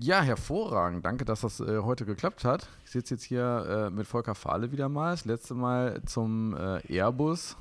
[0.00, 1.04] Ja, hervorragend.
[1.04, 2.68] Danke, dass das äh, heute geklappt hat.
[2.84, 5.10] Ich sitze jetzt hier äh, mit Volker Fahle wieder mal.
[5.10, 7.56] Das letzte Mal zum äh, Airbus.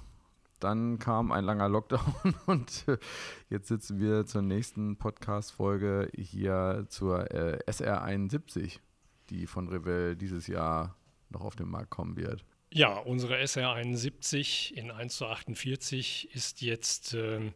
[0.60, 2.98] Dann kam ein langer Lockdown und äh,
[3.50, 8.82] jetzt sitzen wir zur nächsten Podcast-Folge hier zur äh, SR71,
[9.32, 10.96] die von Revell dieses Jahr
[11.30, 12.46] noch auf den Markt kommen wird.
[12.72, 17.54] Ja, unsere SR71 in 1 zu 48 ist jetzt ähm,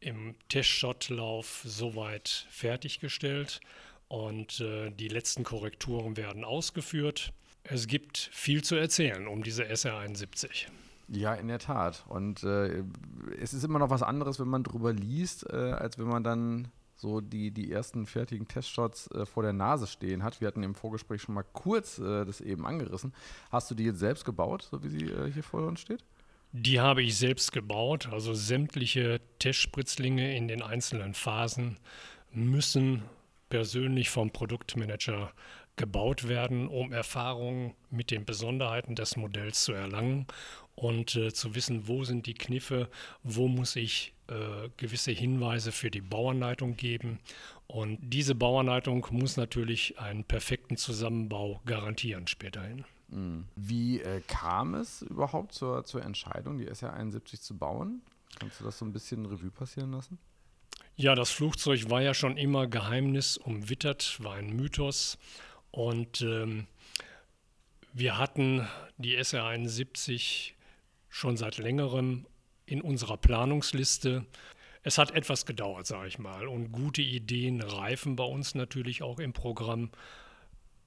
[0.00, 3.60] im Testshotlauf soweit fertiggestellt
[4.08, 7.32] und äh, die letzten Korrekturen werden ausgeführt.
[7.64, 10.66] Es gibt viel zu erzählen um diese SR71.
[11.08, 12.04] Ja, in der Tat.
[12.08, 12.82] Und äh,
[13.40, 16.68] es ist immer noch was anderes, wenn man drüber liest, äh, als wenn man dann
[16.96, 20.40] so die, die ersten fertigen Testshots äh, vor der Nase stehen hat.
[20.40, 23.12] Wir hatten im Vorgespräch schon mal kurz äh, das eben angerissen.
[23.52, 26.02] Hast du die jetzt selbst gebaut, so wie sie äh, hier vor uns steht?
[26.58, 28.08] Die habe ich selbst gebaut.
[28.10, 31.76] Also sämtliche Testspritzlinge in den einzelnen Phasen
[32.32, 33.02] müssen
[33.50, 35.32] persönlich vom Produktmanager
[35.76, 40.26] gebaut werden, um Erfahrungen mit den Besonderheiten des Modells zu erlangen
[40.74, 42.88] und äh, zu wissen, wo sind die Kniffe,
[43.22, 47.18] wo muss ich äh, gewisse Hinweise für die Bauanleitung geben.
[47.66, 52.86] Und diese Bauanleitung muss natürlich einen perfekten Zusammenbau garantieren späterhin.
[53.08, 58.02] Wie äh, kam es überhaupt zur, zur Entscheidung, die SR-71 zu bauen?
[58.38, 60.18] Kannst du das so ein bisschen Revue passieren lassen?
[60.96, 65.18] Ja, das Flugzeug war ja schon immer Geheimnis umwittert, war ein Mythos.
[65.70, 66.66] Und ähm,
[67.92, 68.66] wir hatten
[68.98, 70.52] die SR-71
[71.08, 72.26] schon seit längerem
[72.64, 74.26] in unserer Planungsliste.
[74.82, 76.48] Es hat etwas gedauert, sage ich mal.
[76.48, 79.90] Und gute Ideen reifen bei uns natürlich auch im Programm.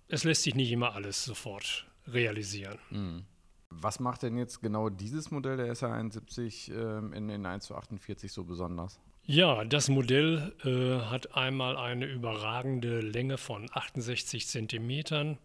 [0.07, 2.77] Es lässt sich nicht immer alles sofort realisieren.
[2.89, 3.25] Mhm.
[3.69, 8.31] Was macht denn jetzt genau dieses Modell der SR71 ähm, in den 1 zu 48
[8.31, 8.99] so besonders?
[9.25, 15.37] Ja, das Modell äh, hat einmal eine überragende Länge von 68 Zentimetern,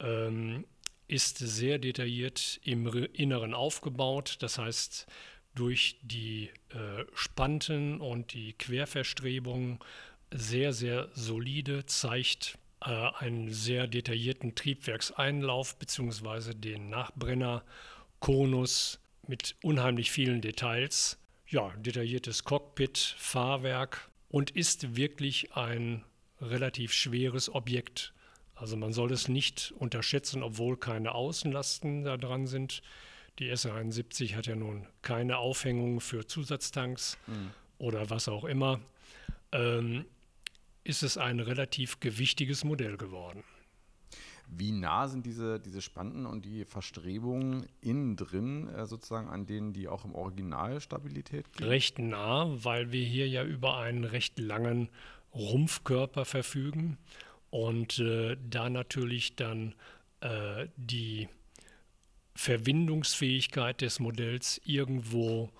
[0.00, 0.64] ähm,
[1.06, 5.06] ist sehr detailliert im Inneren aufgebaut, das heißt
[5.54, 9.78] durch die äh, Spanten und die Querverstrebungen
[10.32, 16.54] sehr, sehr solide, zeigt äh, einen sehr detaillierten Triebwerkseinlauf bzw.
[16.54, 17.64] den Nachbrenner,
[18.20, 21.18] Konus mit unheimlich vielen Details.
[21.48, 26.04] Ja, detailliertes Cockpit, Fahrwerk und ist wirklich ein
[26.40, 28.12] relativ schweres Objekt.
[28.54, 32.82] Also man soll es nicht unterschätzen, obwohl keine Außenlasten da dran sind.
[33.38, 37.50] Die S71 hat ja nun keine Aufhängung für Zusatztanks mhm.
[37.78, 38.80] oder was auch immer.
[39.52, 40.06] Ähm,
[40.86, 43.42] ist es ein relativ gewichtiges Modell geworden.
[44.48, 49.72] Wie nah sind diese, diese Spanten und die Verstrebungen innen drin äh, sozusagen an denen,
[49.72, 51.68] die auch im Original Stabilität geben?
[51.68, 54.88] Recht nah, weil wir hier ja über einen recht langen
[55.34, 56.96] Rumpfkörper verfügen
[57.50, 59.74] und äh, da natürlich dann
[60.20, 61.28] äh, die
[62.36, 65.50] Verwindungsfähigkeit des Modells irgendwo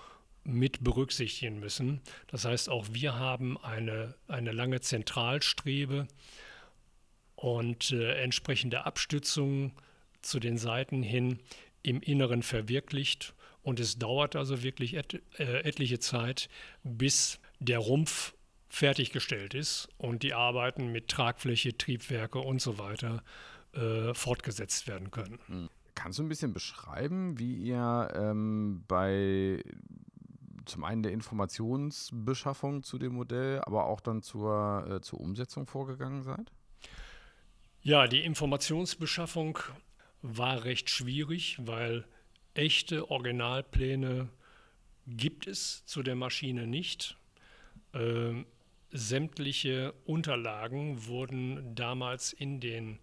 [0.47, 2.01] mit berücksichtigen müssen.
[2.29, 6.07] Das heißt, auch wir haben eine, eine lange Zentralstrebe
[7.35, 9.73] und äh, entsprechende Abstützungen
[10.23, 11.41] zu den Seiten hin
[11.83, 13.35] im Inneren verwirklicht.
[13.63, 16.49] Und es dauert also wirklich et, äh, etliche Zeit,
[16.85, 18.35] bis der Rumpf
[18.69, 23.23] fertiggestellt ist und die Arbeiten mit Tragfläche, Triebwerke und so weiter
[23.73, 25.39] äh, fortgesetzt werden können.
[25.47, 25.69] Hm.
[25.95, 29.63] Kannst du ein bisschen beschreiben, wie ihr ähm, bei
[30.67, 36.23] zum einen der Informationsbeschaffung zu dem Modell, aber auch dann zur, äh, zur Umsetzung vorgegangen
[36.23, 36.53] seid?
[37.83, 39.59] Ja, die Informationsbeschaffung
[40.23, 42.05] war recht schwierig, weil
[42.55, 44.29] echte Originalpläne
[45.07, 47.17] gibt es zu der Maschine nicht.
[47.95, 48.47] Ähm,
[48.91, 52.99] sämtliche Unterlagen wurden damals in den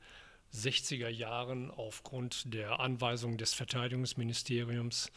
[0.54, 5.12] 60er Jahren aufgrund der Anweisung des Verteidigungsministeriums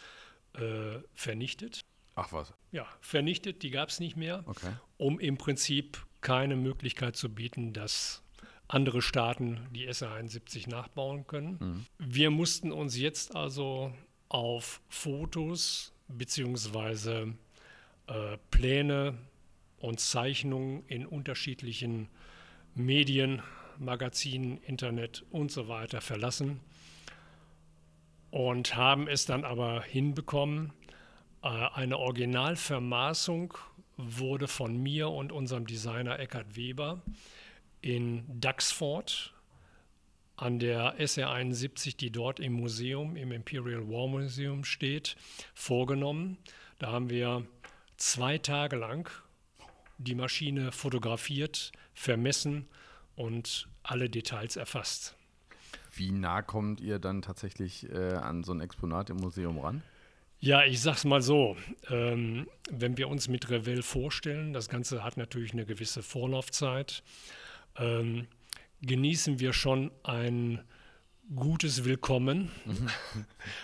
[0.54, 1.84] äh, vernichtet.
[2.16, 2.52] Ach was?
[2.72, 4.72] Ja, vernichtet, die gab es nicht mehr, okay.
[4.96, 8.22] um im Prinzip keine Möglichkeit zu bieten, dass
[8.68, 11.58] andere Staaten die SA-71 nachbauen können.
[11.60, 11.86] Mhm.
[11.98, 13.92] Wir mussten uns jetzt also
[14.28, 17.32] auf Fotos bzw.
[18.08, 19.18] Äh, Pläne
[19.78, 22.08] und Zeichnungen in unterschiedlichen
[22.74, 23.42] Medien
[23.78, 26.60] Magazinen, Internet und so weiter verlassen
[28.30, 30.72] und haben es dann aber hinbekommen.
[31.46, 33.54] Äh, eine Originalvermaßung
[33.96, 37.02] wurde von mir und unserem Designer Eckhard Weber
[37.80, 39.32] in Duxford
[40.36, 45.16] an der SR71, die dort im Museum, im Imperial War Museum steht,
[45.54, 46.36] vorgenommen.
[46.78, 47.46] Da haben wir
[47.96, 49.10] zwei Tage lang
[49.98, 52.66] die Maschine fotografiert, vermessen
[53.14, 55.16] und alle Details erfasst.
[55.94, 59.82] Wie nah kommt ihr dann tatsächlich äh, an so ein Exponat im Museum ran?
[60.46, 61.56] Ja, ich sag's mal so.
[61.90, 67.02] Ähm, wenn wir uns mit Revell vorstellen, das Ganze hat natürlich eine gewisse Vorlaufzeit,
[67.76, 68.28] ähm,
[68.80, 70.62] genießen wir schon ein
[71.34, 72.52] gutes Willkommen.
[72.64, 72.88] Mhm.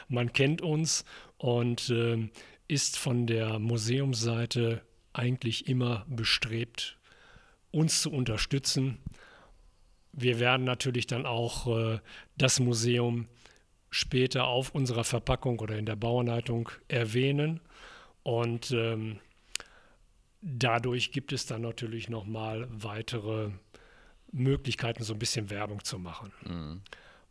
[0.09, 1.05] Man kennt uns
[1.37, 2.29] und äh,
[2.67, 4.83] ist von der Museumsseite
[5.13, 6.99] eigentlich immer bestrebt,
[7.71, 8.99] uns zu unterstützen.
[10.13, 12.01] Wir werden natürlich dann auch äh,
[12.37, 13.29] das Museum
[13.93, 17.61] später auf unserer Verpackung oder in der Bauanleitung erwähnen.
[18.23, 19.21] Und ähm,
[20.41, 23.51] dadurch gibt es dann natürlich nochmal weitere
[24.33, 26.33] Möglichkeiten, so ein bisschen Werbung zu machen.
[26.47, 26.81] Mhm.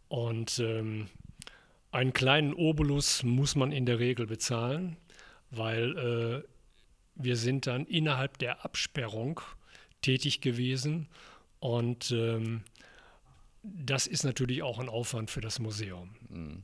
[0.08, 1.08] Und ähm,
[1.92, 4.98] einen kleinen Obolus muss man in der Regel bezahlen,
[5.50, 6.48] weil äh,
[7.16, 9.42] wir sind dann innerhalb der Absperrung
[10.02, 11.08] tätig gewesen
[11.60, 12.64] und ähm,
[13.64, 16.16] das ist natürlich auch ein Aufwand für das Museum.
[16.30, 16.64] Mhm.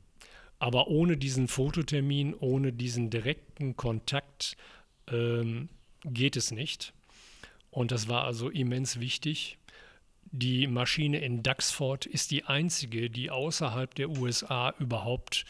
[0.58, 4.56] Aber ohne diesen Fototermin, ohne diesen direkten Kontakt
[5.06, 5.68] ähm,
[6.04, 6.92] geht es nicht.
[7.70, 9.58] Und das war also immens wichtig.
[10.30, 15.44] Die Maschine in Duxford ist die einzige, die außerhalb der USA überhaupt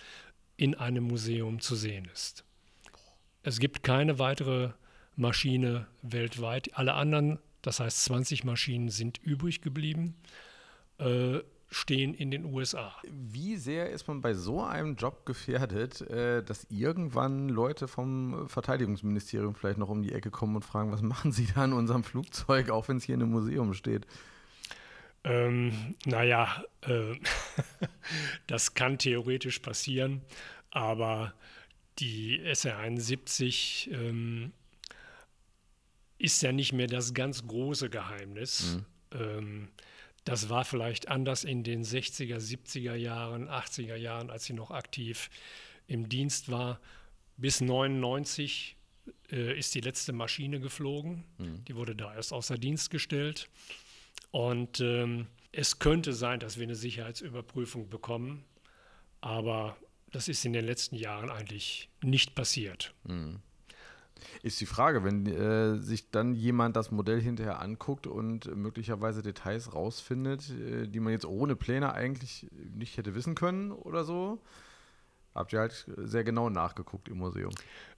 [0.57, 2.45] in einem Museum zu sehen ist.
[3.43, 4.73] Es gibt keine weitere
[5.17, 6.77] Maschine weltweit.
[6.77, 10.15] Alle anderen, das heißt 20 Maschinen, sind übrig geblieben.
[10.99, 11.41] Äh,
[11.71, 12.95] stehen in den USA.
[13.11, 19.55] Wie sehr ist man bei so einem Job gefährdet, äh, dass irgendwann Leute vom Verteidigungsministerium
[19.55, 22.71] vielleicht noch um die Ecke kommen und fragen, was machen Sie da in unserem Flugzeug,
[22.71, 24.07] auch wenn es hier in einem Museum steht?
[25.25, 27.15] Ähm, naja, äh,
[28.47, 30.23] das kann theoretisch passieren,
[30.71, 31.35] aber
[31.99, 34.53] die SR-71 ähm,
[36.19, 38.77] ist ja nicht mehr das ganz große Geheimnis.
[39.13, 39.21] Mhm.
[39.21, 39.69] Ähm,
[40.25, 45.31] das war vielleicht anders in den 60er, 70er Jahren, 80er Jahren, als sie noch aktiv
[45.87, 46.81] im Dienst war.
[47.37, 48.77] Bis 99
[49.31, 51.25] äh, ist die letzte Maschine geflogen.
[51.39, 51.65] Mhm.
[51.65, 53.49] Die wurde da erst außer Dienst gestellt.
[54.31, 58.45] Und ähm, es könnte sein, dass wir eine Sicherheitsüberprüfung bekommen,
[59.21, 59.77] aber
[60.13, 62.95] das ist in den letzten Jahren eigentlich nicht passiert.
[63.05, 63.41] Mhm.
[64.43, 69.75] Ist die Frage, wenn äh, sich dann jemand das Modell hinterher anguckt und möglicherweise Details
[69.75, 74.41] rausfindet, äh, die man jetzt ohne Pläne eigentlich nicht hätte wissen können oder so,
[75.35, 77.53] habt ihr halt sehr genau nachgeguckt im Museum.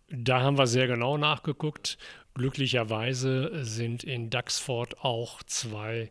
[0.08, 1.96] Da haben wir sehr genau nachgeguckt.
[2.34, 6.10] Glücklicherweise sind in Duxford auch zwei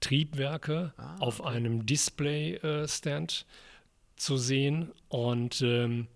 [0.00, 1.24] Triebwerke ah, okay.
[1.24, 6.08] auf einem Display-Stand äh, zu sehen und ähm,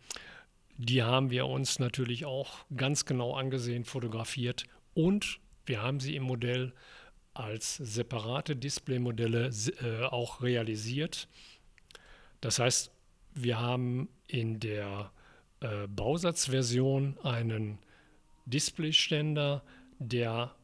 [0.76, 4.64] die haben wir uns natürlich auch ganz genau angesehen, fotografiert
[4.94, 6.72] und wir haben sie im Modell
[7.34, 11.28] als separate Displaymodelle äh, auch realisiert.
[12.40, 12.90] Das heißt,
[13.34, 15.12] wir haben in der
[15.60, 17.78] äh, Bausatzversion einen
[18.46, 19.62] Displayständer,
[19.98, 20.54] der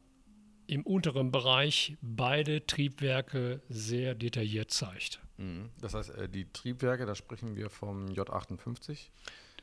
[0.67, 5.21] im unteren Bereich beide Triebwerke sehr detailliert zeigt.
[5.39, 5.71] Mhm.
[5.81, 9.09] Das heißt, äh, die Triebwerke, da sprechen wir vom J58.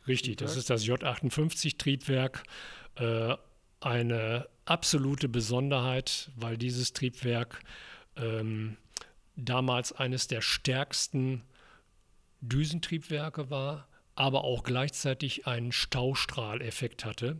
[0.07, 2.43] Richtig, das ist das J58-Triebwerk.
[2.95, 3.35] Äh,
[3.79, 7.61] eine absolute Besonderheit, weil dieses Triebwerk
[8.15, 8.77] ähm,
[9.35, 11.43] damals eines der stärksten
[12.41, 17.39] Düsentriebwerke war, aber auch gleichzeitig einen Staustrahleffekt hatte.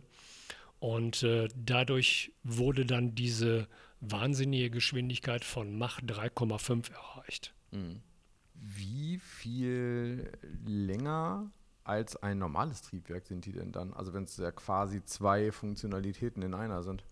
[0.78, 3.66] Und äh, dadurch wurde dann diese
[4.00, 7.54] wahnsinnige Geschwindigkeit von Mach 3,5 erreicht.
[7.70, 8.02] Mhm.
[8.54, 10.30] Wie viel
[10.64, 11.50] länger
[11.88, 13.92] als ein normales Triebwerk sind die denn dann?
[13.92, 17.04] Also wenn es ja quasi zwei Funktionalitäten in einer sind.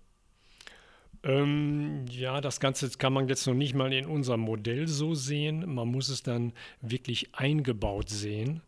[1.22, 5.74] Ähm, ja, das Ganze kann man jetzt noch nicht mal in unserem Modell so sehen.
[5.74, 6.52] Man muss es dann
[6.82, 8.60] wirklich eingebaut sehen.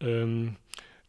[0.00, 0.56] Ähm,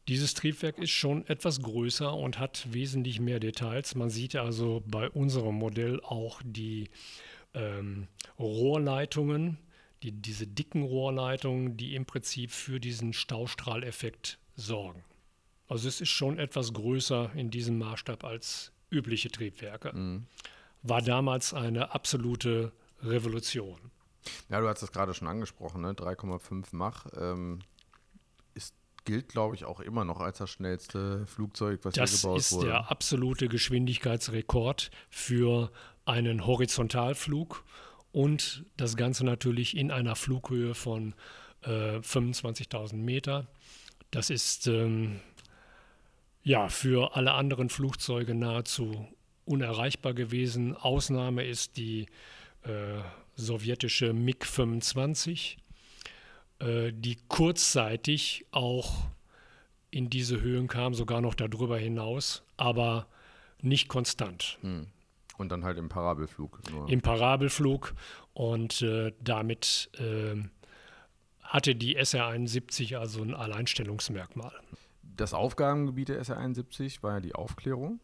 [0.08, 3.96] dieses Triebwerk ist schon etwas größer und hat wesentlich mehr Details.
[3.96, 6.90] Man sieht also bei unserem Modell auch die
[7.54, 8.08] ähm,
[8.40, 9.58] Rohrleitungen,
[10.04, 15.04] die, diese dicken Rohrleitungen, die im Prinzip für diesen Staustrahleffekt sorgen.
[15.68, 19.94] Also es ist schon etwas größer in diesem Maßstab als übliche Triebwerke.
[19.94, 20.28] Mhm.
[20.84, 23.80] War damals eine absolute Revolution.
[24.50, 25.94] Ja, du hast das gerade schon angesprochen, ne?
[25.94, 27.08] 3,5 Mach.
[27.18, 27.60] Ähm,
[28.54, 32.30] ist, gilt, glaube ich, auch immer noch als das schnellste Flugzeug, was das hier gebaut
[32.30, 32.38] wurde.
[32.38, 35.72] Das ist der absolute Geschwindigkeitsrekord für
[36.06, 37.64] einen Horizontalflug
[38.12, 41.16] und das Ganze natürlich in einer Flughöhe von
[41.62, 43.48] äh, 25.000 Meter.
[44.14, 45.22] Das ist ähm,
[46.44, 49.08] ja für alle anderen Flugzeuge nahezu
[49.44, 50.76] unerreichbar gewesen.
[50.76, 52.06] Ausnahme ist die
[52.62, 53.00] äh,
[53.36, 55.58] sowjetische MiG-25,
[56.60, 59.08] äh, die kurzzeitig auch
[59.90, 63.08] in diese Höhen kam, sogar noch darüber hinaus, aber
[63.64, 64.60] nicht konstant.
[64.62, 64.86] Hm.
[65.40, 66.60] Und dann halt im Parabelflug.
[66.70, 66.88] Nur.
[66.88, 67.96] Im Parabelflug
[68.36, 70.36] und äh, damit äh,
[71.54, 74.52] hatte die SR-71 also ein Alleinstellungsmerkmal.
[75.04, 78.00] Das Aufgabengebiet der SR-71 war ja die Aufklärung.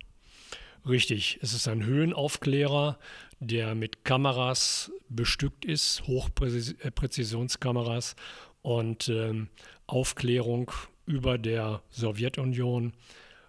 [0.88, 3.00] Richtig, es ist ein Höhenaufklärer,
[3.39, 8.15] der mit Kameras bestückt ist, Hochpräzisionskameras
[8.62, 9.50] und ähm,
[9.88, 10.72] Aufklärung
[11.08, 12.94] über der Sowjetunion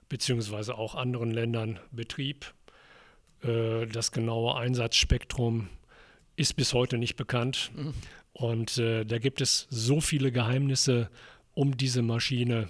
[0.08, 2.54] beziehungsweise auch anderen Ländern betrieb.
[3.42, 5.68] Äh, das genaue Einsatzspektrum
[6.36, 7.70] ist bis heute nicht bekannt.
[7.76, 7.92] Mhm.
[8.32, 11.10] Und äh, da gibt es so viele Geheimnisse
[11.54, 12.68] um diese Maschine.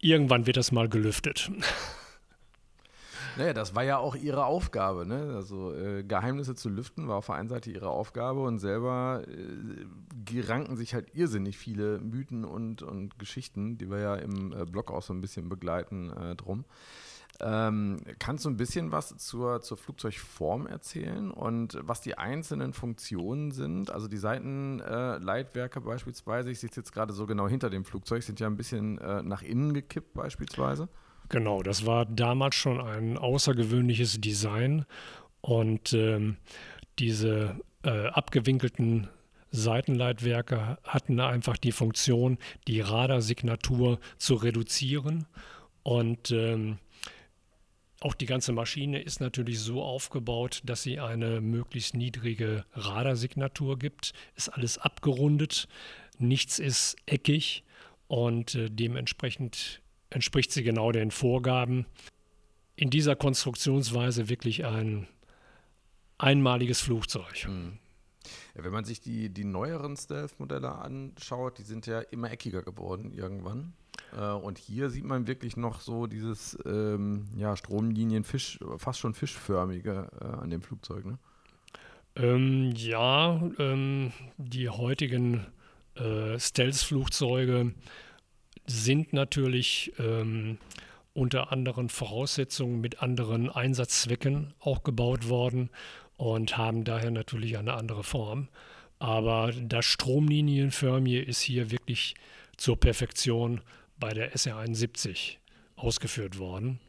[0.00, 1.50] Irgendwann wird das mal gelüftet.
[3.36, 5.06] Naja, das war ja auch ihre Aufgabe.
[5.06, 5.32] Ne?
[5.34, 10.40] Also äh, Geheimnisse zu lüften war auf der einen Seite ihre Aufgabe und selber äh,
[10.40, 14.90] ranken sich halt irrsinnig viele Mythen und, und Geschichten, die wir ja im äh, Blog
[14.90, 16.64] auch so ein bisschen begleiten äh, drum.
[17.44, 23.50] Ähm, kannst du ein bisschen was zur, zur Flugzeugform erzählen und was die einzelnen Funktionen
[23.50, 23.90] sind?
[23.90, 28.38] Also die Seitenleitwerke äh, beispielsweise, ich sitze jetzt gerade so genau hinter dem Flugzeug, sind
[28.38, 30.88] ja ein bisschen äh, nach innen gekippt beispielsweise.
[31.30, 34.86] Genau, das war damals schon ein außergewöhnliches Design
[35.40, 36.36] und ähm,
[37.00, 39.08] diese äh, abgewinkelten
[39.50, 45.26] Seitenleitwerke hatten einfach die Funktion, die Radarsignatur zu reduzieren
[45.82, 46.78] und ähm,
[48.02, 54.12] auch die ganze Maschine ist natürlich so aufgebaut, dass sie eine möglichst niedrige Radarsignatur gibt.
[54.34, 55.68] Ist alles abgerundet,
[56.18, 57.64] nichts ist eckig
[58.08, 61.86] und äh, dementsprechend entspricht sie genau den Vorgaben.
[62.74, 65.06] In dieser Konstruktionsweise wirklich ein
[66.18, 67.46] einmaliges Flugzeug.
[68.54, 73.12] Ja, wenn man sich die, die neueren Stealth-Modelle anschaut, die sind ja immer eckiger geworden
[73.12, 73.74] irgendwann.
[74.16, 80.08] Äh, und hier sieht man wirklich noch so dieses ähm, ja, Stromlinien, fast schon fischförmige
[80.20, 81.04] äh, an dem Flugzeug.
[81.04, 81.18] Ne?
[82.16, 85.46] Ähm, ja, ähm, die heutigen
[85.94, 87.72] äh, Stealth-Flugzeuge
[88.66, 90.58] sind natürlich ähm,
[91.14, 95.70] unter anderen Voraussetzungen mit anderen Einsatzzwecken auch gebaut worden
[96.16, 98.48] und haben daher natürlich eine andere Form.
[98.98, 102.14] Aber das Stromlinienförmige ist hier wirklich
[102.56, 103.60] zur Perfektion
[104.02, 105.36] bei der SR71
[105.76, 106.80] ausgeführt worden.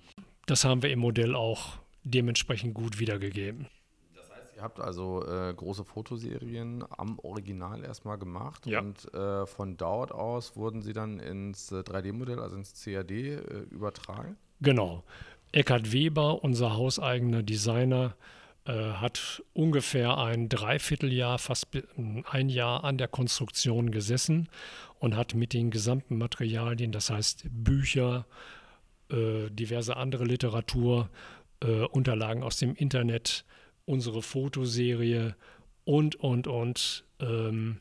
[0.48, 3.68] Das haben wir im Modell auch dementsprechend gut wiedergegeben.
[4.56, 8.80] Ihr habt also äh, große Fotoserien am Original erstmal gemacht ja.
[8.80, 13.38] und äh, von dort aus wurden sie dann ins äh, 3D-Modell, also ins CAD, äh,
[13.70, 14.36] übertragen?
[14.62, 15.04] Genau.
[15.52, 21.68] Eckhard Weber, unser hauseigener Designer, äh, hat ungefähr ein Dreivierteljahr, fast
[22.32, 24.48] ein Jahr an der Konstruktion gesessen
[25.00, 28.26] und hat mit den gesamten Materialien, das heißt Bücher,
[29.10, 31.10] äh, diverse andere Literatur,
[31.92, 33.46] Unterlagen aus dem Internet,
[33.86, 35.34] unsere Fotoserie
[35.86, 37.80] und, und, und ähm,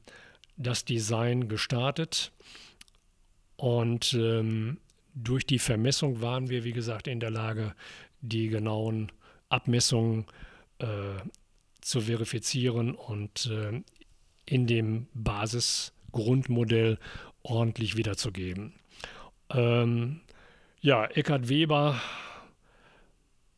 [0.57, 2.33] das Design gestartet.
[3.57, 4.79] Und ähm,
[5.15, 7.75] durch die Vermessung waren wir, wie gesagt, in der Lage,
[8.21, 9.11] die genauen
[9.49, 10.52] Abmessungen äh,
[11.81, 13.83] zu verifizieren und äh,
[14.47, 16.99] in dem Basisgrundmodell
[17.43, 18.75] ordentlich wiederzugeben.
[19.51, 20.21] Ähm,
[20.81, 22.01] ja, Eckhard Weber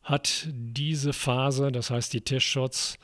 [0.03, 2.97] hat diese Phase, das heißt die Testshots,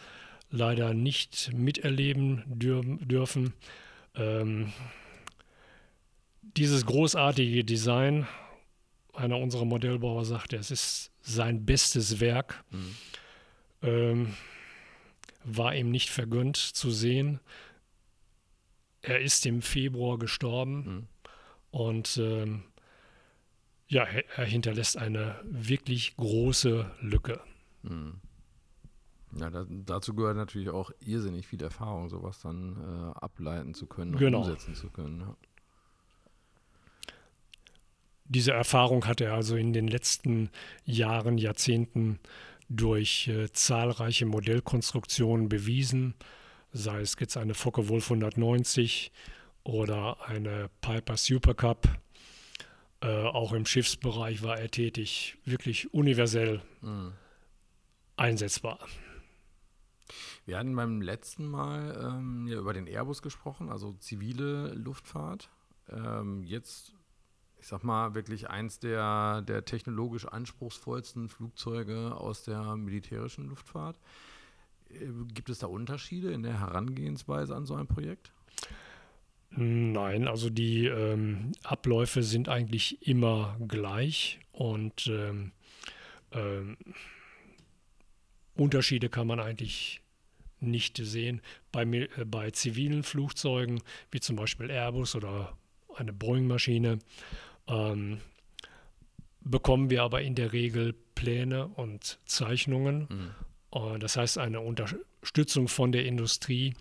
[0.51, 3.54] leider nicht miterleben dür dürfen.
[4.16, 4.74] Ähm,
[6.42, 8.28] dieses großartige Design,
[9.13, 12.96] einer unserer Modellbauer sagte, es ist sein bestes Werk, mhm.
[13.82, 14.34] Ähm,
[15.44, 17.40] war ihm nicht vergönnt zu sehen.
[19.02, 21.08] Er ist im Februar gestorben mhm.
[21.72, 22.64] und ähm,
[23.88, 27.42] ja, er hinterlässt eine wirklich große Lücke.
[27.84, 28.22] Hm.
[29.38, 34.14] Ja, da, dazu gehört natürlich auch irrsinnig viel Erfahrung, sowas dann äh, ableiten zu können
[34.14, 34.40] und genau.
[34.40, 35.22] umsetzen zu können.
[35.22, 35.36] Ja.
[38.26, 40.50] Diese Erfahrung hat er also in den letzten
[40.86, 42.20] Jahren, Jahrzehnten
[42.75, 46.16] durch äh, zahlreiche Modellkonstruktionen bewiesen,
[46.72, 49.12] sei es jetzt eine Focke-Wulf 190
[49.63, 52.01] oder eine Piper Super Cup
[53.01, 57.13] äh, auch im Schiffsbereich war er tätig, wirklich universell mhm.
[58.16, 58.80] einsetzbar.
[60.46, 65.50] Wir hatten beim letzten Mal ähm, ja, über den Airbus gesprochen, also zivile Luftfahrt.
[65.90, 66.94] Ähm, jetzt,
[67.62, 73.98] ich sag mal, wirklich eins der, der technologisch anspruchsvollsten Flugzeuge aus der militärischen Luftfahrt.
[75.34, 78.32] Gibt es da Unterschiede in der Herangehensweise an so ein Projekt?
[79.51, 85.51] Nein, also die ähm, Abläufe sind eigentlich immer gleich und ähm,
[86.32, 86.77] ähm,
[88.56, 90.01] Unterschiede kann man eigentlich
[90.60, 91.41] nicht sehen.
[91.72, 95.56] Bei, äh, bei zivilen Flugzeugen, wie zum Beispiel Airbus oder
[95.96, 97.00] eine Boeing-Maschine,
[97.72, 98.20] ähm,
[99.42, 103.08] bekommen wir aber in der Regel Pläne und Zeichnungen.
[103.10, 103.32] Mhm.
[103.74, 106.74] Uh, das heißt eine Unterstützung von der Industrie,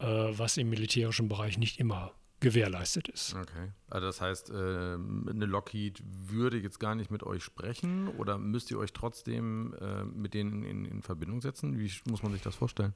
[0.00, 3.34] äh, was im militärischen Bereich nicht immer gewährleistet ist.
[3.34, 3.70] Okay.
[3.88, 8.70] Also das heißt, äh, eine Lockheed würde jetzt gar nicht mit euch sprechen oder müsst
[8.70, 11.78] ihr euch trotzdem äh, mit denen in, in, Verbindung setzen?
[11.78, 12.92] Wie muss man sich das vorstellen?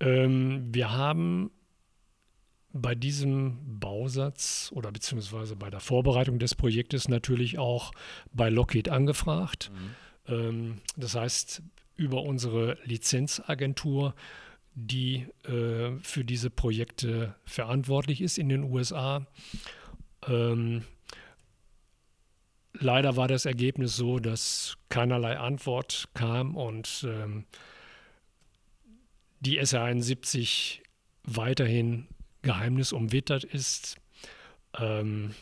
[0.00, 1.52] Ähm, wir haben
[2.72, 7.92] bei diesem Bausatz oder beziehungsweise bei der Vorbereitung des Projektes natürlich auch
[8.32, 9.70] bei Lockheed angefragt.
[9.72, 10.34] Mhm.
[10.34, 11.62] Ähm, das heißt,
[11.96, 14.14] über unsere Lizenzagentur
[14.74, 19.26] die äh, für diese Projekte verantwortlich ist in den USA.
[20.26, 20.84] Ähm,
[22.72, 27.44] leider war das Ergebnis so, dass keinerlei Antwort kam und ähm,
[29.40, 30.80] die SR-71
[31.24, 32.06] weiterhin
[32.42, 33.96] geheimnisumwittert ist.
[34.78, 35.34] Ähm,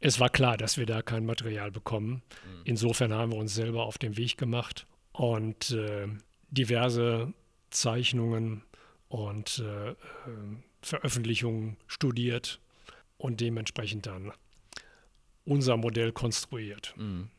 [0.00, 2.22] es war klar, dass wir da kein Material bekommen.
[2.46, 2.62] Mhm.
[2.64, 6.08] Insofern haben wir uns selber auf den Weg gemacht und äh,
[6.50, 7.32] diverse
[7.70, 8.62] Zeichnungen
[9.08, 9.96] und äh, äh,
[10.82, 12.60] Veröffentlichungen studiert
[13.16, 14.32] und dementsprechend dann
[15.44, 16.94] unser Modell konstruiert.
[16.96, 17.30] Mhm.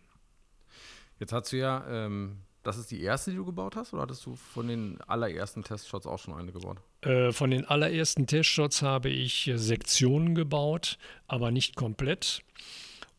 [1.19, 4.25] Jetzt hast du ja, ähm, das ist die erste, die du gebaut hast, oder hattest
[4.25, 6.77] du von den allerersten Testshots auch schon eine gebaut?
[7.01, 12.41] Äh, von den allerersten Testshots habe ich äh, Sektionen gebaut, aber nicht komplett.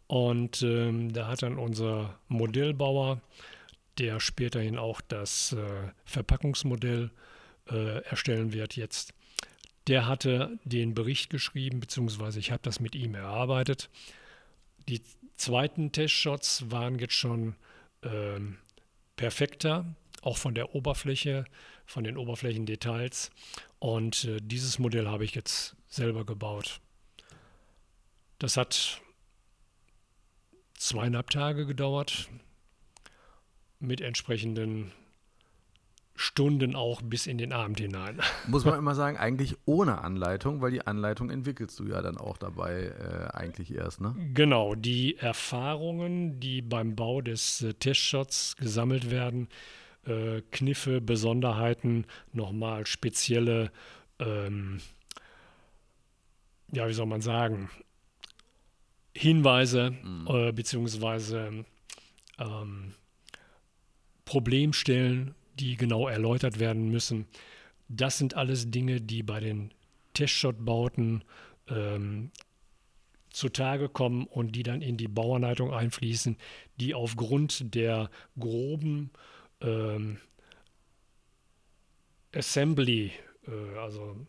[0.09, 3.21] Und ähm, da hat dann unser Modellbauer
[3.99, 7.11] der späterhin auch das äh, Verpackungsmodell
[7.71, 9.15] äh, erstellen wird jetzt.
[9.87, 13.89] Der hatte den Bericht geschrieben, beziehungsweise ich habe das mit ihm erarbeitet.
[14.89, 15.01] Die
[15.37, 17.55] zweiten Testshots waren jetzt schon
[18.03, 18.41] äh,
[19.17, 19.85] perfekter,
[20.23, 21.45] auch von der Oberfläche,
[21.87, 23.31] von den Oberflächendetails.
[23.79, 26.81] Und äh, dieses Modell habe ich jetzt selber gebaut.
[28.39, 29.01] Das hat
[30.75, 32.29] zweieinhalb Tage gedauert
[33.79, 34.93] mit entsprechenden
[36.17, 38.21] Stunden auch bis in den Abend hinein.
[38.49, 42.39] Muss man immer sagen, eigentlich ohne Anleitung, weil die Anleitung entwickelst du ja dann auch
[42.39, 44.15] dabei äh, eigentlich erst, ne?
[44.33, 49.49] Genau, die Erfahrungen, die beim Bau des äh, Testshots gesammelt werden,
[50.07, 53.71] äh, Kniffe, Besonderheiten, nochmal spezielle,
[54.19, 54.79] ähm,
[56.73, 57.69] ja, wie soll man sagen,
[59.15, 60.27] Hinweise, mhm.
[60.29, 61.65] äh, beziehungsweise
[62.39, 62.95] ähm,
[64.25, 67.27] Problemstellen, die genau erläutert werden müssen.
[67.89, 69.73] Das sind alles Dinge, die bei den
[70.15, 71.23] Testshot-Bauten
[71.69, 72.31] ähm,
[73.31, 76.37] zutage kommen und die dann in die Bauanleitung einfließen,
[76.81, 79.11] die aufgrund der groben
[79.61, 80.19] ähm,
[82.35, 83.13] Assembly,
[83.47, 84.27] äh, also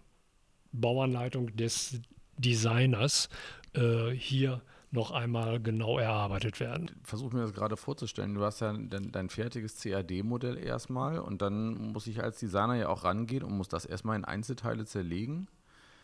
[0.71, 2.01] Bauanleitung des
[2.37, 3.29] Designers,
[3.73, 4.61] äh, hier
[4.91, 6.91] noch einmal genau erarbeitet werden.
[7.03, 8.35] Versuche mir das gerade vorzustellen.
[8.35, 12.89] Du hast ja dein, dein fertiges CAD-Modell erstmal und dann muss ich als Designer ja
[12.89, 15.47] auch rangehen und muss das erstmal in Einzelteile zerlegen.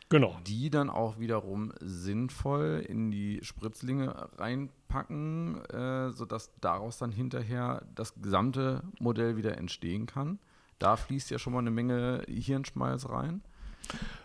[0.10, 0.38] Genau.
[0.46, 8.14] Die dann auch wiederum sinnvoll in die Spritzlinge reinpacken, äh, sodass daraus dann hinterher das
[8.22, 10.40] gesamte Modell wieder entstehen kann.
[10.78, 13.42] Da fließt ja schon mal eine Menge Hirnschmalz rein.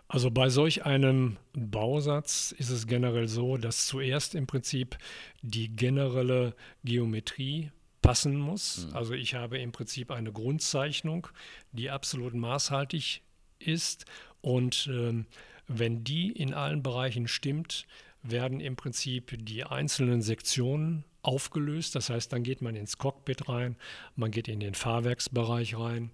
[0.09, 4.97] Also bei solch einem Bausatz ist es generell so, dass zuerst im Prinzip
[5.43, 8.87] die generelle Geometrie passen muss.
[8.87, 8.95] Mhm.
[8.95, 11.27] Also ich habe im Prinzip eine Grundzeichnung,
[11.73, 13.21] die absolut maßhaltig
[13.59, 14.05] ist
[14.41, 15.27] und ähm,
[15.67, 17.85] wenn die in allen Bereichen stimmt,
[18.23, 21.93] werden im Prinzip die einzelnen Sektionen aufgelöst.
[21.93, 23.75] Das heißt, dann geht man ins Cockpit rein,
[24.15, 26.09] man geht in den Fahrwerksbereich rein,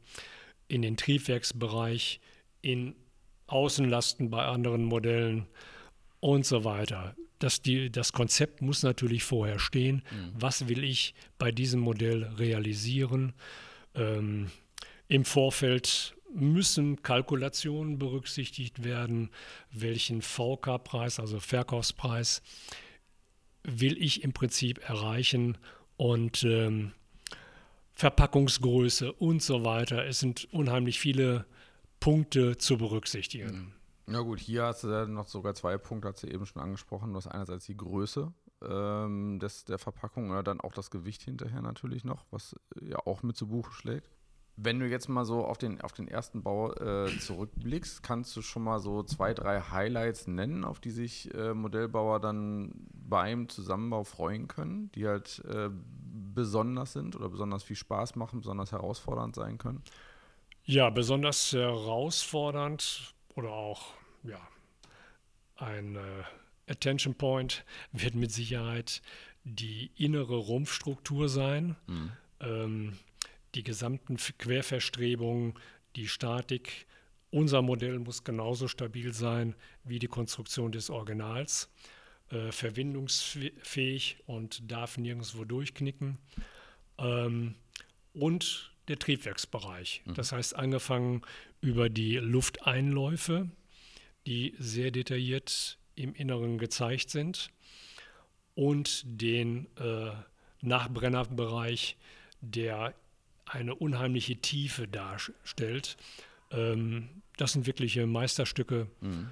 [0.68, 2.20] in den Triebwerksbereich,
[2.62, 2.96] in
[3.48, 5.48] Außenlasten bei anderen Modellen
[6.20, 7.16] und so weiter.
[7.40, 10.04] Das, die, das Konzept muss natürlich vorher stehen.
[10.12, 10.34] Mhm.
[10.34, 13.34] Was will ich bei diesem Modell realisieren?
[13.94, 14.50] Ähm,
[15.08, 19.30] Im Vorfeld müssen Kalkulationen berücksichtigt werden,
[19.72, 22.42] welchen VK-Preis, also Verkaufspreis,
[23.64, 25.58] will ich im Prinzip erreichen
[25.98, 26.92] und ähm,
[27.94, 30.06] Verpackungsgröße und so weiter.
[30.06, 31.46] Es sind unheimlich viele
[32.06, 33.74] Punkte zu berücksichtigen.
[34.06, 37.10] Na gut, hier hast du ja noch sogar zwei Punkte, hast du eben schon angesprochen.
[37.10, 38.32] Du hast einerseits die Größe
[38.63, 43.24] ähm, des, der Verpackung oder dann auch das Gewicht hinterher natürlich noch, was ja auch
[43.24, 44.12] mit zu Buche schlägt.
[44.56, 48.44] Wenn du jetzt mal so auf den, auf den ersten Bau äh, zurückblickst, kannst du
[48.44, 54.04] schon mal so zwei, drei Highlights nennen, auf die sich äh, Modellbauer dann beim Zusammenbau
[54.04, 55.72] freuen können, die halt äh,
[56.36, 59.82] besonders sind oder besonders viel Spaß machen, besonders herausfordernd sein können?
[60.65, 64.39] Ja, besonders herausfordernd oder auch ja,
[65.58, 69.01] ein äh, Attention Point wird mit Sicherheit
[69.43, 71.75] die innere Rumpfstruktur sein.
[71.86, 72.12] Mhm.
[72.39, 72.99] Ähm,
[73.54, 75.54] die gesamten Querverstrebungen,
[75.95, 76.88] die Statik.
[77.30, 81.69] Unser Modell muss genauso stabil sein wie die Konstruktion des Originals,
[82.32, 86.17] äh, verwindungsfähig und darf nirgendwo durchknicken.
[86.97, 87.56] Ähm,
[88.13, 90.02] und der Triebwerksbereich.
[90.06, 90.13] Mhm.
[90.15, 91.21] Das heißt, angefangen
[91.62, 93.50] über die Lufteinläufe,
[94.28, 97.52] die sehr detailliert im Inneren gezeigt sind,
[98.56, 100.12] und den äh,
[100.62, 101.98] Nachbrennerbereich,
[102.41, 102.95] der
[103.45, 105.98] eine unheimliche Tiefe darstellt.
[106.52, 108.88] Ähm, das sind wirkliche Meisterstücke.
[109.02, 109.30] Mhm.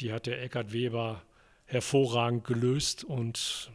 [0.00, 1.22] Die hat der Eckhard Weber
[1.66, 3.70] hervorragend gelöst und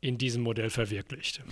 [0.00, 1.42] in diesem Modell verwirklicht.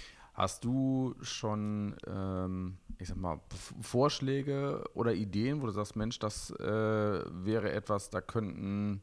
[0.42, 3.38] Hast du schon, ähm, ich sag mal,
[3.80, 9.02] Vorschläge oder Ideen, wo du sagst, Mensch, das äh, wäre etwas, da könnten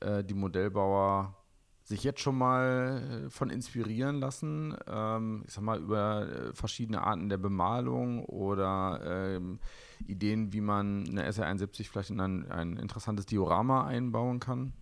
[0.00, 1.36] äh, die Modellbauer
[1.84, 7.00] sich jetzt schon mal äh, von inspirieren lassen, ähm, ich sag mal, über äh, verschiedene
[7.02, 9.60] Arten der Bemalung oder ähm,
[10.08, 14.72] Ideen, wie man eine SR71 vielleicht in ein, ein interessantes Diorama einbauen kann?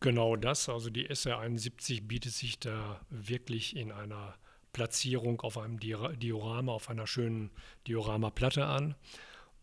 [0.00, 4.34] Genau das, also die SR71 bietet sich da wirklich in einer
[4.72, 7.50] Platzierung auf einem Diorama, auf einer schönen
[7.86, 8.94] Dioramaplatte an.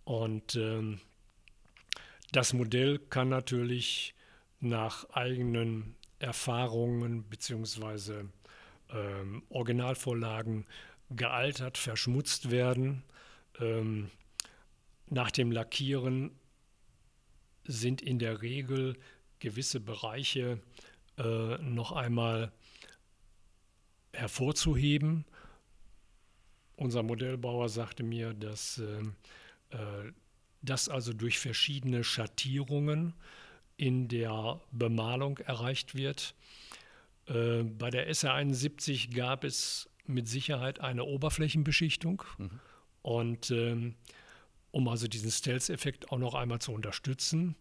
[0.04, 1.00] Und ähm,
[2.32, 4.14] das Modell kann natürlich
[4.60, 8.26] nach eigenen Erfahrungen bzw.
[8.90, 10.66] Ähm, Originalvorlagen
[11.10, 13.04] gealtert, verschmutzt werden.
[13.60, 14.10] Ähm,
[15.08, 16.32] nach dem Lackieren
[17.64, 18.98] sind in der Regel
[19.40, 20.60] gewisse Bereiche
[21.18, 22.52] äh, noch einmal
[24.16, 25.26] hervorzuheben.
[26.76, 30.12] Unser Modellbauer sagte mir, dass äh, äh
[30.62, 33.14] das also durch verschiedene Schattierungen
[33.78, 36.34] in der Bemalung erreicht wird.
[37.28, 42.24] Äh, bei der SR71 gab es mit Sicherheit eine Oberflächenbeschichtung.
[42.38, 42.60] Mhm.
[43.02, 43.96] Und ähm,
[44.72, 47.56] um also diesen Stealth-Effekt auch noch einmal zu unterstützen.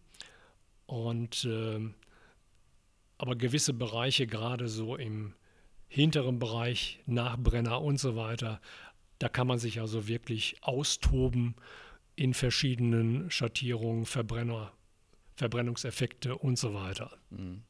[0.85, 1.79] Und äh,
[3.17, 5.33] aber gewisse Bereiche, gerade so im
[5.87, 8.59] hinteren Bereich, Nachbrenner und so weiter,
[9.19, 11.55] da kann man sich also wirklich austoben
[12.15, 14.71] in verschiedenen Schattierungen, Verbrenner
[15.35, 17.11] Verbrennungseffekte und so weiter.
[17.29, 17.63] Mhm.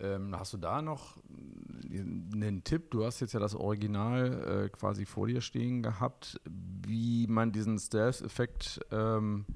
[0.00, 1.16] Ähm, hast du da noch
[1.90, 2.90] einen Tipp?
[2.90, 7.78] Du hast jetzt ja das Original äh, quasi vor dir stehen gehabt, wie man diesen
[7.78, 9.46] Stealth-Effekt ähm,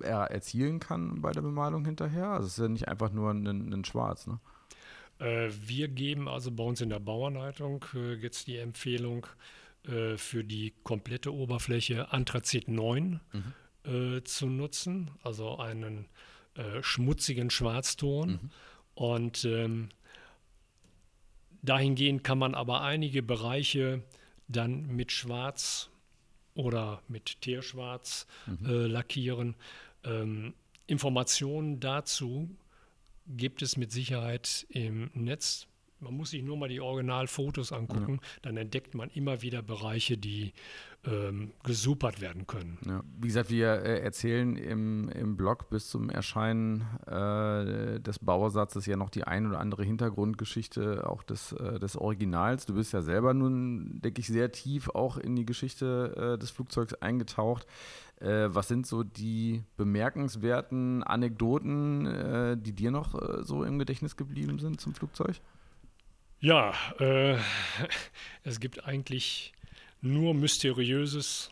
[0.00, 2.28] er erzielen kann bei der Bemalung hinterher.
[2.28, 4.40] Also es ist ja nicht einfach nur ein, ein Schwarz, ne?
[5.18, 9.26] Äh, wir geben also bei uns in der Bauanleitung äh, jetzt die Empfehlung
[9.86, 13.20] äh, für die komplette Oberfläche Anthrazit 9.
[13.32, 13.54] Mhm
[14.24, 16.08] zu nutzen, also einen
[16.82, 18.32] schmutzigen Schwarzton.
[18.32, 18.50] Mhm.
[18.94, 19.88] Und ähm,
[21.62, 24.02] dahingehend kann man aber einige Bereiche
[24.46, 25.88] dann mit Schwarz
[26.54, 28.66] oder mit Teerschwarz mhm.
[28.66, 29.54] äh, lackieren.
[30.04, 30.52] Ähm,
[30.86, 32.50] Informationen dazu
[33.28, 35.67] gibt es mit Sicherheit im Netz.
[36.00, 38.28] Man muss sich nur mal die Originalfotos angucken, ja.
[38.42, 40.52] dann entdeckt man immer wieder Bereiche, die
[41.04, 42.78] ähm, gesupert werden können.
[42.86, 43.02] Ja.
[43.18, 48.96] Wie gesagt, wir äh, erzählen im, im Blog bis zum Erscheinen äh, des Bauersatzes ja
[48.96, 52.66] noch die ein oder andere Hintergrundgeschichte auch des, äh, des Originals.
[52.66, 56.50] Du bist ja selber nun, denke ich, sehr tief auch in die Geschichte äh, des
[56.50, 57.66] Flugzeugs eingetaucht.
[58.20, 64.58] Äh, was sind so die bemerkenswerten Anekdoten, äh, die dir noch so im Gedächtnis geblieben
[64.58, 65.40] sind zum Flugzeug?
[66.40, 67.36] Ja, äh,
[68.44, 69.52] es gibt eigentlich
[70.00, 71.50] nur Mysteriöses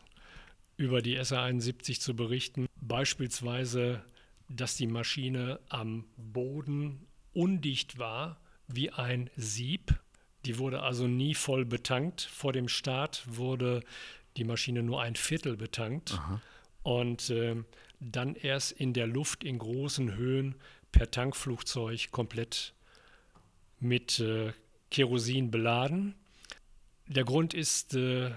[0.77, 2.67] über die SR-71 zu berichten.
[2.81, 4.03] Beispielsweise,
[4.47, 9.99] dass die Maschine am Boden undicht war wie ein Sieb.
[10.45, 12.21] Die wurde also nie voll betankt.
[12.21, 13.81] Vor dem Start wurde
[14.37, 16.13] die Maschine nur ein Viertel betankt.
[16.13, 16.41] Aha.
[16.83, 17.55] Und äh,
[17.99, 20.55] dann erst in der Luft in großen Höhen
[20.91, 22.73] per Tankflugzeug komplett
[23.79, 24.53] mit äh,
[24.91, 26.15] Kerosin beladen.
[27.07, 28.31] Der Grund ist äh,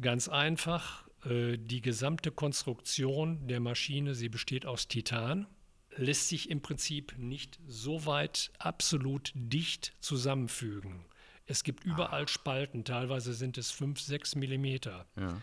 [0.00, 1.06] ganz einfach.
[1.24, 5.46] Äh, die gesamte Konstruktion der Maschine, sie besteht aus Titan,
[5.96, 11.04] lässt sich im Prinzip nicht so weit absolut dicht zusammenfügen.
[11.46, 15.40] Es gibt überall Spalten, teilweise sind es 5, 6 Millimeter Ja.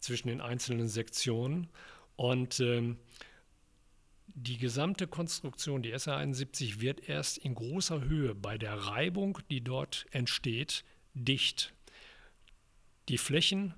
[0.00, 1.68] zwischen den einzelnen Sektionen.
[2.16, 2.98] Und ähm,
[4.36, 10.06] die gesamte Konstruktion, die SA71, wird erst in großer Höhe bei der Reibung, die dort
[10.10, 11.72] entsteht, dicht.
[13.08, 13.74] Die Flächen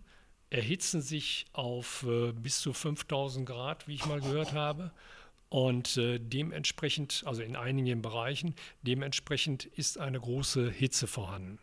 [0.50, 4.90] erhitzen sich auf äh, bis zu 5000 Grad, wie ich mal gehört habe.
[5.48, 11.60] Und äh, dementsprechend, also in einigen Bereichen, dementsprechend ist eine große Hitze vorhanden.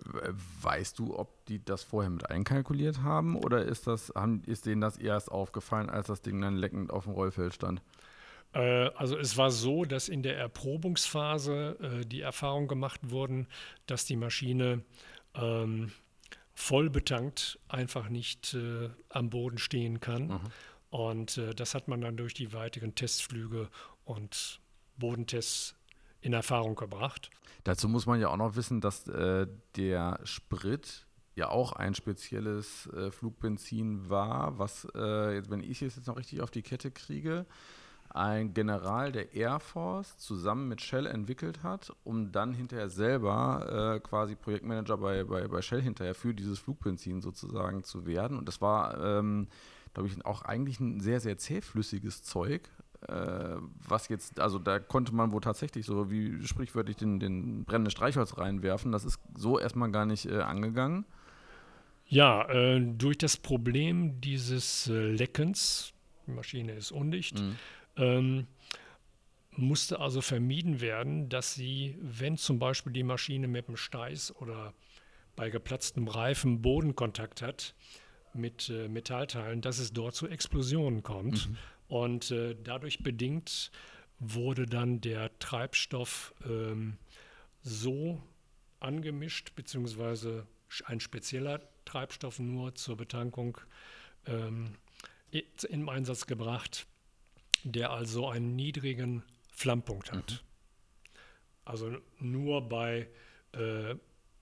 [0.00, 4.66] We- Weißt du, ob die das vorher mit einkalkuliert haben oder ist, das, haben, ist
[4.66, 7.82] denen das erst aufgefallen, als das Ding dann leckend auf dem Rollfeld stand?
[8.52, 13.46] Äh, Also es war so, dass in der Erprobungsphase äh, die Erfahrung gemacht wurden,
[13.86, 14.82] dass die Maschine
[15.34, 15.92] ähm,
[16.54, 20.40] voll betankt einfach nicht äh, am Boden stehen kann.
[20.90, 23.70] Und äh, das hat man dann durch die weiteren Testflüge
[24.04, 24.60] und
[24.98, 25.74] Bodentests
[26.22, 27.30] in Erfahrung gebracht.
[27.64, 32.86] Dazu muss man ja auch noch wissen, dass äh, der Sprit ja auch ein spezielles
[32.88, 37.46] äh, Flugbenzin war, was, äh, wenn ich es jetzt noch richtig auf die Kette kriege,
[38.14, 44.00] ein General der Air Force zusammen mit Shell entwickelt hat, um dann hinterher selber äh,
[44.00, 48.36] quasi Projektmanager bei, bei, bei Shell hinterher für dieses Flugbenzin sozusagen zu werden.
[48.36, 49.48] Und das war, ähm,
[49.94, 52.68] glaube ich, auch eigentlich ein sehr, sehr zähflüssiges Zeug.
[53.08, 53.56] Äh,
[53.88, 58.38] was jetzt, also da konnte man wohl tatsächlich so wie sprichwörtlich den, den brennenden Streichholz
[58.38, 58.92] reinwerfen.
[58.92, 61.04] Das ist so erstmal gar nicht äh, angegangen.
[62.06, 65.94] Ja, äh, durch das Problem dieses äh, Leckens,
[66.26, 67.56] die Maschine ist undicht, Mhm.
[67.96, 68.46] ähm,
[69.56, 74.72] musste also vermieden werden, dass sie, wenn zum Beispiel die Maschine mit dem Steiß oder
[75.36, 77.74] bei geplatztem Reifen Bodenkontakt hat
[78.34, 81.50] mit äh, Metallteilen, dass es dort zu Explosionen kommt.
[81.92, 83.70] Und äh, dadurch bedingt
[84.18, 86.96] wurde dann der Treibstoff ähm,
[87.60, 88.22] so
[88.80, 90.46] angemischt, beziehungsweise
[90.86, 93.58] ein spezieller Treibstoff nur zur Betankung
[94.24, 94.74] ähm,
[95.68, 96.86] im Einsatz gebracht,
[97.62, 100.42] der also einen niedrigen Flammpunkt hat.
[101.66, 103.10] Also nur bei
[103.52, 103.96] äh,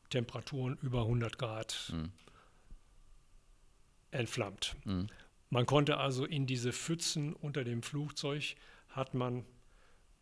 [0.08, 2.12] Temperaturen über 100 Grad Mhm.
[4.12, 4.76] entflammt.
[4.84, 5.08] Mhm.
[5.50, 8.54] Man konnte also in diese Pfützen unter dem Flugzeug
[8.88, 9.44] hat man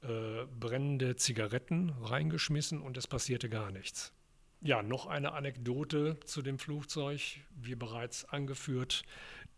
[0.02, 4.12] äh, brennende Zigaretten reingeschmissen und es passierte gar nichts.
[4.60, 9.02] Ja, noch eine Anekdote zu dem Flugzeug, wie bereits angeführt.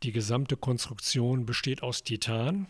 [0.02, 2.66] Die gesamte Konstruktion besteht aus Titan,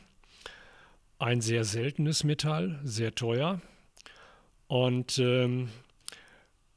[1.19, 3.61] ein sehr seltenes Metall, sehr teuer.
[4.67, 5.71] Und ähm,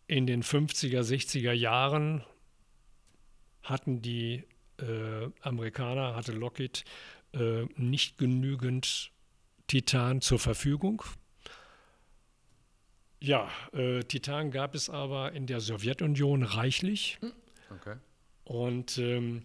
[0.08, 2.24] in den 50er, 60er Jahren
[3.62, 4.44] hatten die
[4.84, 6.84] äh, Amerikaner, hatte Lockheed
[7.34, 9.12] äh, nicht genügend
[9.68, 11.04] Titan zur Verfügung.
[13.20, 17.20] Ja, äh, Titan gab es aber in der Sowjetunion reichlich.
[17.70, 17.96] Okay.
[18.44, 19.44] Und ähm,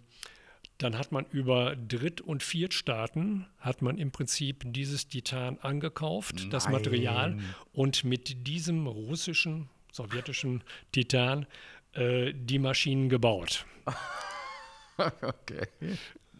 [0.78, 6.68] dann hat man über Dritt- und Viertstaaten hat man im Prinzip dieses Titan angekauft, das
[6.68, 7.54] Material, Nein.
[7.72, 11.46] und mit diesem russischen, sowjetischen Titan
[11.94, 13.66] äh, die Maschinen gebaut.
[15.22, 15.66] okay.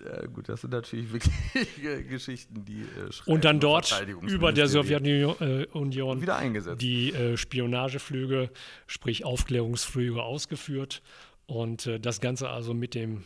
[0.04, 4.68] Ja, gut, das sind natürlich wirklich Geschichten, die äh, Und dann dort über der.
[4.68, 6.80] Sowjetunion Union wieder eingesetzt.
[6.80, 8.50] die äh, Spionageflüge,
[8.86, 11.02] sprich Aufklärungsflüge ausgeführt
[11.46, 13.24] und äh, das Ganze also mit dem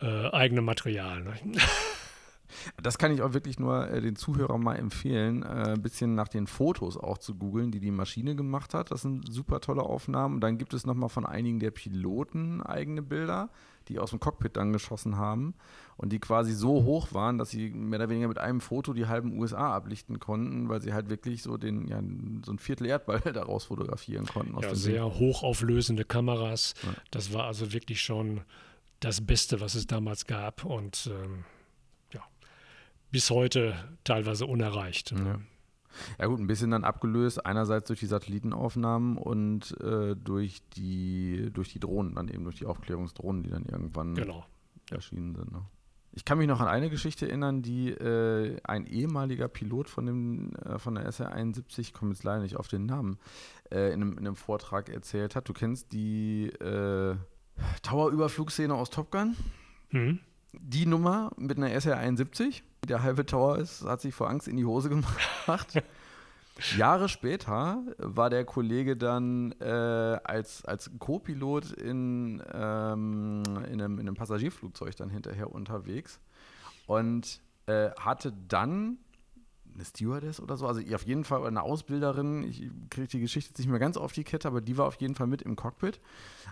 [0.00, 1.22] äh, eigenen Material.
[1.22, 1.34] Ne?
[2.82, 6.28] Das kann ich auch wirklich nur äh, den Zuhörern mal empfehlen, äh, ein bisschen nach
[6.28, 8.90] den Fotos auch zu googeln, die die Maschine gemacht hat.
[8.90, 10.40] Das sind super tolle Aufnahmen.
[10.40, 13.50] Dann gibt es nochmal von einigen der Piloten eigene Bilder,
[13.88, 15.54] die aus dem Cockpit dann geschossen haben
[15.96, 19.06] und die quasi so hoch waren, dass sie mehr oder weniger mit einem Foto die
[19.06, 22.00] halben USA ablichten konnten, weil sie halt wirklich so den, ja,
[22.44, 24.54] so ein Viertel Erdball daraus fotografieren konnten.
[24.54, 26.74] Aus Ja, sehr hochauflösende Kameras.
[26.82, 26.94] Ja.
[27.10, 28.42] Das war also wirklich schon
[29.00, 31.44] das Beste, was es damals gab und ähm,
[32.12, 32.22] ja,
[33.10, 35.12] bis heute teilweise unerreicht.
[35.12, 35.40] Ja.
[36.18, 41.72] Ja gut, ein bisschen dann abgelöst, einerseits durch die Satellitenaufnahmen und äh, durch, die, durch
[41.72, 44.44] die Drohnen, dann eben durch die Aufklärungsdrohnen, die dann irgendwann Genau.
[44.90, 45.52] erschienen sind.
[45.52, 45.62] Ne?
[46.12, 50.54] Ich kann mich noch an eine Geschichte erinnern, die äh, ein ehemaliger Pilot von, dem,
[50.56, 53.18] äh, von der SR-71, ich komme jetzt leider nicht auf den Namen,
[53.70, 55.46] äh, in, einem, in einem Vortrag erzählt hat.
[55.48, 57.16] Du kennst die äh,
[57.82, 59.36] Tower-Überflugszene aus Top Gun?
[59.90, 60.18] Mhm.
[60.52, 64.64] die Nummer mit einer SR71, der halbe Tower ist, hat sich vor Angst in die
[64.64, 65.82] Hose gemacht.
[66.76, 74.06] Jahre später war der Kollege dann äh, als, als Co-Pilot in, ähm, in, einem, in
[74.06, 76.18] einem Passagierflugzeug dann hinterher unterwegs
[76.86, 78.98] und äh, hatte dann
[79.76, 83.58] eine Stewardess oder so, also auf jeden Fall eine Ausbilderin, ich kriege die Geschichte jetzt
[83.58, 86.00] nicht mehr ganz auf die Kette, aber die war auf jeden Fall mit im Cockpit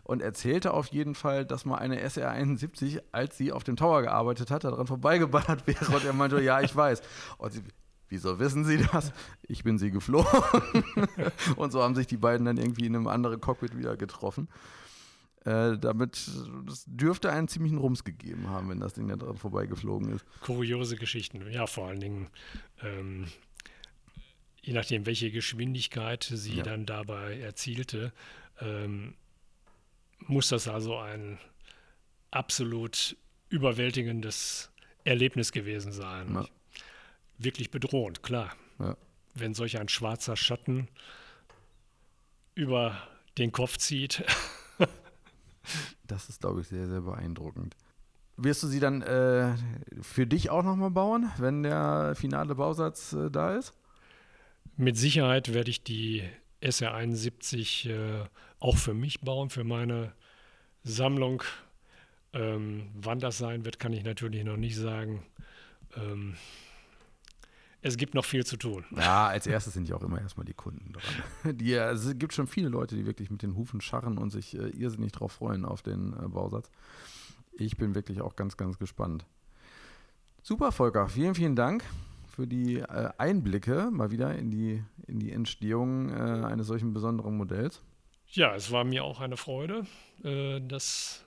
[0.04, 4.50] und erzählte auf jeden Fall, dass mal eine SR-71, als sie auf dem Tower gearbeitet
[4.50, 7.02] hat, daran vorbeigeballert wäre und er meinte, ja, ich weiß.
[7.38, 7.62] Und sie,
[8.08, 9.12] wieso wissen Sie das?
[9.42, 10.42] Ich bin sie geflogen.
[11.56, 14.48] und so haben sich die beiden dann irgendwie in einem anderen Cockpit wieder getroffen.
[15.44, 16.30] Äh, damit,
[16.66, 20.24] das dürfte einen ziemlichen Rums gegeben haben, wenn das Ding da dran vorbeigeflogen ist.
[20.40, 22.28] Kuriose Geschichten, ja, vor allen Dingen,
[22.83, 23.26] ähm,
[24.62, 26.62] je nachdem, welche Geschwindigkeit sie ja.
[26.62, 28.14] dann dabei erzielte,
[28.61, 29.14] ähm,
[30.18, 31.38] muss das also ein
[32.30, 33.14] absolut
[33.50, 34.70] überwältigendes
[35.04, 36.35] Erlebnis gewesen sein.
[36.35, 36.46] Ja.
[37.37, 38.57] Wirklich bedrohend, klar.
[38.78, 38.96] Ja.
[39.35, 40.88] Wenn solch ein schwarzer Schatten
[42.54, 44.24] über den Kopf zieht.
[46.07, 47.77] Das ist, glaube ich, sehr, sehr beeindruckend.
[48.37, 49.55] Wirst du sie dann äh,
[50.03, 53.72] für dich auch nochmal bauen, wenn der finale Bausatz äh, da ist?
[54.77, 56.24] Mit Sicherheit werde ich die
[56.61, 58.24] SR71 äh,
[58.59, 60.12] auch für mich bauen, für meine
[60.83, 61.44] Sammlung.
[62.33, 65.24] Ähm, wann das sein wird, kann ich natürlich noch nicht sagen.
[65.96, 66.35] Ähm,
[67.85, 68.85] es gibt noch viel zu tun.
[68.97, 71.57] Ja, als erstes sind ja auch immer erstmal die Kunden dran.
[71.59, 74.59] Die, also es gibt schon viele Leute, die wirklich mit den Hufen scharren und sich
[74.59, 76.70] äh, irrsinnig drauf freuen auf den äh, Bausatz.
[77.53, 79.27] Ich bin wirklich auch ganz, ganz gespannt.
[80.42, 81.09] Super, Volker.
[81.09, 81.85] Vielen, vielen Dank
[82.35, 87.37] für die äh, Einblicke mal wieder in die, in die Entstehung äh, eines solchen besonderen
[87.37, 87.83] Modells.
[88.29, 89.87] Ja, es war mir auch eine Freude,
[90.23, 91.23] äh, das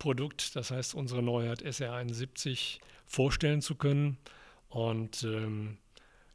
[0.00, 4.18] Produkt, das heißt unsere Neuheit SR71, vorstellen zu können.
[4.68, 5.78] Und ähm,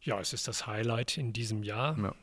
[0.01, 2.15] ja, es ist das Highlight in diesem Jahr ja.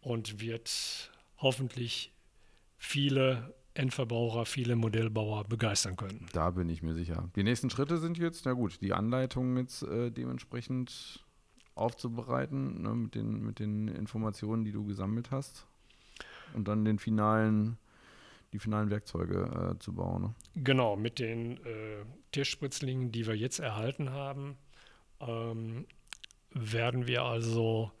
[0.00, 2.12] und wird hoffentlich
[2.78, 6.26] viele Endverbraucher, viele Modellbauer begeistern können.
[6.32, 7.28] Da bin ich mir sicher.
[7.36, 11.24] Die nächsten Schritte sind jetzt, na gut, die Anleitung jetzt äh, dementsprechend
[11.74, 15.66] aufzubereiten, ne, mit, den, mit den Informationen, die du gesammelt hast.
[16.54, 17.76] Und dann den finalen
[18.52, 20.22] die finalen Werkzeuge äh, zu bauen.
[20.22, 20.34] Ne?
[20.62, 24.56] Genau, mit den äh, Tischspritzlingen, die wir jetzt erhalten haben,
[25.20, 25.86] ähm,
[26.50, 27.92] werden wir also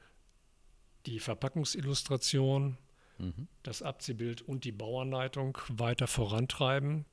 [1.06, 2.78] die Verpackungsillustration,
[3.18, 3.48] mhm.
[3.62, 7.04] das Abziehbild und die Bauanleitung weiter vorantreiben.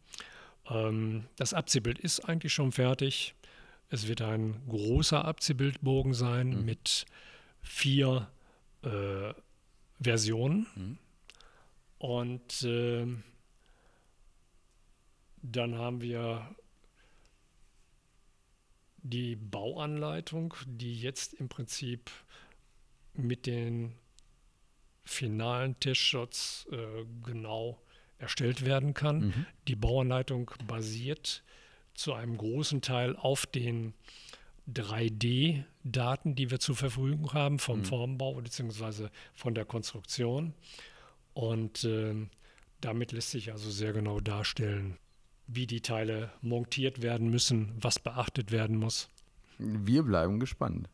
[0.69, 3.35] Ähm, das Abziehbild ist eigentlich schon fertig.
[3.89, 6.65] Es wird ein großer Abziehbildbogen sein mhm.
[6.65, 7.05] mit
[7.61, 8.27] vier
[8.81, 9.33] äh,
[10.01, 10.67] Versionen.
[10.75, 10.97] Mhm.
[12.03, 13.07] Und äh,
[15.41, 16.53] dann haben wir
[18.97, 22.11] die Bauanleitung, die jetzt im Prinzip
[23.13, 23.95] mit den
[25.05, 27.79] finalen Testshots äh, genau
[28.17, 29.27] erstellt werden kann.
[29.27, 29.45] Mhm.
[29.69, 31.41] Die Bauanleitung basiert
[31.93, 33.93] zu einem großen Teil auf den
[34.67, 37.85] 3D-Daten, die wir zur Verfügung haben vom mhm.
[37.85, 39.07] Formbau bzw.
[39.33, 40.53] von der Konstruktion.
[41.33, 42.27] Und äh,
[42.81, 44.97] damit lässt sich also sehr genau darstellen,
[45.47, 49.09] wie die Teile montiert werden müssen, was beachtet werden muss.
[49.57, 50.89] Wir bleiben gespannt.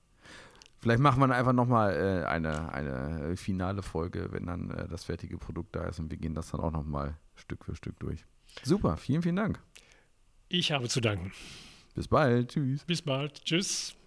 [0.79, 5.37] Vielleicht machen wir einfach nochmal äh, eine, eine finale Folge, wenn dann äh, das fertige
[5.37, 8.23] Produkt da ist und wir gehen das dann auch nochmal Stück für Stück durch.
[8.63, 9.59] Super, vielen, vielen Dank.
[10.47, 11.33] Ich habe zu danken.
[11.95, 12.85] Bis bald, tschüss.
[12.85, 13.98] Bis bald, tschüss.